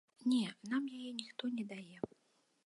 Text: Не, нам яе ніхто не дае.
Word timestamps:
Не, 0.29 0.39
нам 0.71 0.87
яе 1.01 1.11
ніхто 1.19 1.43
не 1.59 1.67
дае. 1.75 1.97